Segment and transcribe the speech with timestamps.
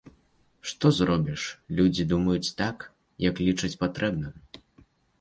[0.71, 1.43] Што зробіш,
[1.81, 2.77] людзі думаюць так,
[3.29, 4.35] як лічаць патрэбным!